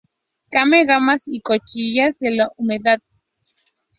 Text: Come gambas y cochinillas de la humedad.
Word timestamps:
Come 0.53 0.79
gambas 0.87 1.27
y 1.27 1.41
cochinillas 1.41 2.17
de 2.17 2.31
la 2.31 2.49
humedad. 2.57 3.01